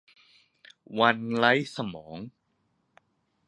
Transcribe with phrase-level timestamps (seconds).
[0.99, 2.17] วันไร้สมอง